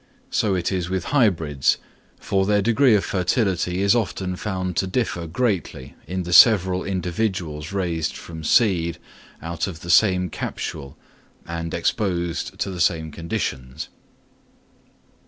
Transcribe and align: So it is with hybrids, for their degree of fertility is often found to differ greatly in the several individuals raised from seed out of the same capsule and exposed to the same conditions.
So 0.31 0.55
it 0.55 0.71
is 0.71 0.89
with 0.89 1.03
hybrids, 1.13 1.77
for 2.19 2.47
their 2.47 2.63
degree 2.63 2.95
of 2.95 3.05
fertility 3.05 3.83
is 3.83 3.93
often 3.93 4.35
found 4.35 4.75
to 4.77 4.87
differ 4.87 5.27
greatly 5.27 5.93
in 6.07 6.23
the 6.23 6.33
several 6.33 6.83
individuals 6.83 7.71
raised 7.71 8.17
from 8.17 8.43
seed 8.43 8.97
out 9.43 9.67
of 9.67 9.81
the 9.81 9.91
same 9.91 10.31
capsule 10.31 10.97
and 11.45 11.71
exposed 11.71 12.57
to 12.61 12.71
the 12.71 12.81
same 12.81 13.11
conditions. 13.11 13.89